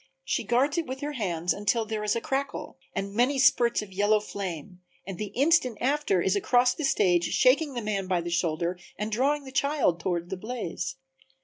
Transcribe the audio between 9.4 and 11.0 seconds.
the child toward the blaze.